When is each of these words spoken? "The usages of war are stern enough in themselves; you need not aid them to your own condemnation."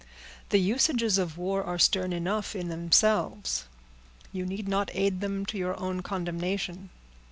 "The 0.49 0.57
usages 0.57 1.19
of 1.19 1.37
war 1.37 1.63
are 1.63 1.77
stern 1.77 2.11
enough 2.11 2.55
in 2.55 2.69
themselves; 2.69 3.65
you 4.31 4.47
need 4.47 4.67
not 4.67 4.89
aid 4.95 5.21
them 5.21 5.45
to 5.45 5.59
your 5.59 5.79
own 5.79 6.01
condemnation." 6.01 6.89